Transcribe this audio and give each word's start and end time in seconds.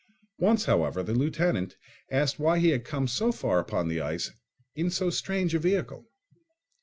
Once, 0.39 0.65
however, 0.65 1.03
the 1.03 1.13
lieutenant 1.13 1.77
asked 2.09 2.39
why 2.39 2.57
he 2.57 2.69
had 2.69 2.83
come 2.83 3.07
so 3.07 3.31
far 3.31 3.59
upon 3.59 3.87
the 3.87 4.01
ice 4.01 4.31
in 4.73 4.89
so 4.89 5.11
strange 5.11 5.53
a 5.53 5.59
vehicle. 5.59 6.07